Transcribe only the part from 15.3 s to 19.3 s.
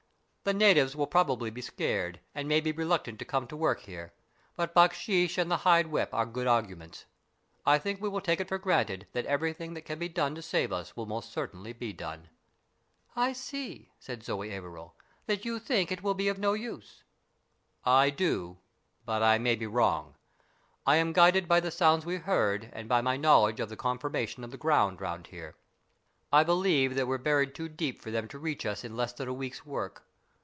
you think it will be of no use."" I do, but